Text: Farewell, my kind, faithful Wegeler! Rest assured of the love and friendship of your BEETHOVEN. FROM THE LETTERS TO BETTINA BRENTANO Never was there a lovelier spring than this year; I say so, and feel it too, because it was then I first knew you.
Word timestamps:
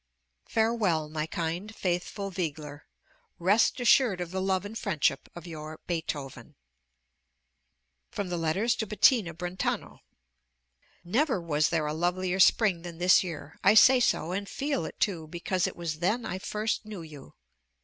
Farewell, 0.49 1.09
my 1.09 1.27
kind, 1.27 1.75
faithful 1.75 2.31
Wegeler! 2.31 2.87
Rest 3.37 3.79
assured 3.79 4.19
of 4.19 4.31
the 4.31 4.41
love 4.41 4.65
and 4.65 4.75
friendship 4.75 5.29
of 5.35 5.45
your 5.45 5.77
BEETHOVEN. 5.85 6.55
FROM 8.09 8.29
THE 8.29 8.37
LETTERS 8.37 8.73
TO 8.75 8.87
BETTINA 8.87 9.35
BRENTANO 9.35 9.99
Never 11.03 11.39
was 11.39 11.69
there 11.69 11.85
a 11.85 11.93
lovelier 11.93 12.39
spring 12.39 12.81
than 12.81 12.97
this 12.97 13.23
year; 13.23 13.59
I 13.63 13.75
say 13.75 13.99
so, 13.99 14.31
and 14.31 14.49
feel 14.49 14.85
it 14.85 14.99
too, 14.99 15.27
because 15.27 15.67
it 15.67 15.75
was 15.75 15.99
then 15.99 16.25
I 16.25 16.39
first 16.39 16.83
knew 16.83 17.03
you. 17.03 17.35